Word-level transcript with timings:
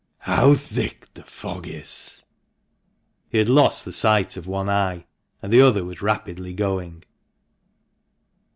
How 0.25 0.55
thick 0.55 1.09
the 1.13 1.21
fog 1.21 1.67
is!" 1.67 2.25
He 3.29 3.37
had 3.37 3.49
lost 3.49 3.85
the 3.85 3.91
sight 3.91 4.35
of 4.35 4.47
one 4.47 4.67
eye, 4.67 5.05
and 5.43 5.53
the 5.53 5.61
other 5.61 5.85
was 5.85 6.01
rapidly 6.01 6.53
going. 6.53 7.03